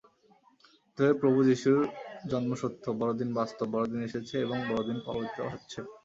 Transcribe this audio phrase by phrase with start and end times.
[0.87, 1.79] অতএব, প্রভু যিশুর
[2.27, 5.79] জন্ম সত্য, বড়দিন বাস্তব, বড়দিন এসেছে এবং বড়দিন পালিত হচ্ছে।